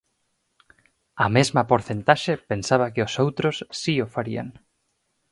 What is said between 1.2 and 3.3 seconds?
A mesma porcentaxe pensaba que os